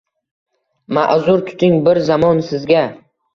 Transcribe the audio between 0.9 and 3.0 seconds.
Maʼzur tuting, bir zamon sizga